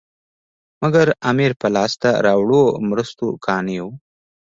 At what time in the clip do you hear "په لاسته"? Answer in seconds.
1.61-2.09